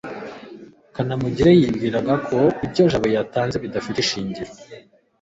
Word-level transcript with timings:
kanamugire 0.95 1.51
yibwiraga 1.59 2.13
ko 2.27 2.37
ibyo 2.65 2.83
jabo 2.91 3.07
yatanze 3.15 3.55
bidafite 3.63 3.97
ishingiro 4.01 4.51